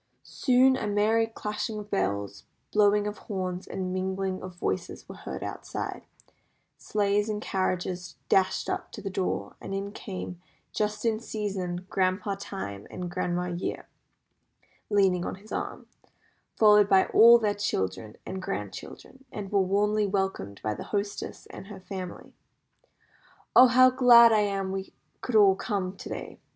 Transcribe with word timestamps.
Soon 0.23 0.75
a 0.77 0.87
merry 0.87 1.27
clashing 1.27 1.77
of 1.77 1.91
bells, 1.91 2.45
blowing 2.71 3.05
of 3.05 3.19
horns, 3.19 3.67
and 3.67 3.93
mingling 3.93 4.41
of 4.41 4.55
voices 4.55 5.07
were 5.07 5.13
heard 5.13 5.43
outside, 5.43 6.07
sleighs 6.75 7.29
and 7.29 7.39
carriages 7.39 8.15
dashed 8.27 8.67
up 8.67 8.91
to 8.93 8.99
the 8.99 9.11
door, 9.11 9.55
and 9.61 9.75
in 9.75 9.91
came, 9.91 10.41
"just 10.73 11.05
in 11.05 11.19
season," 11.19 11.85
Grandpa 11.87 12.35
Time, 12.39 12.87
with 12.89 13.09
Grandma 13.11 13.45
Year 13.49 13.87
leaning 14.89 15.23
on 15.23 15.35
his 15.35 15.51
arm, 15.51 15.85
followed 16.57 16.89
by 16.89 17.05
all 17.09 17.37
their 17.37 17.53
children 17.53 18.15
and 18.25 18.41
grandchildren, 18.41 19.25
and 19.31 19.51
were 19.51 19.61
warmly 19.61 20.07
welcomed 20.07 20.59
by 20.63 20.73
the 20.73 20.85
hostess 20.85 21.45
and 21.51 21.67
her 21.67 21.79
family. 21.79 22.33
"Oh, 23.55 23.67
how 23.67 23.91
glad 23.91 24.31
I 24.33 24.39
am 24.39 24.71
we 24.71 24.93
could 25.21 25.35
all 25.35 25.53
come 25.55 25.95
to 25.95 26.09
day!" 26.09 26.39